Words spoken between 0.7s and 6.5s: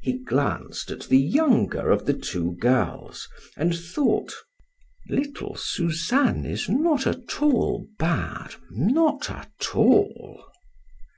at the younger of the two girls and thought: "Little Suzanne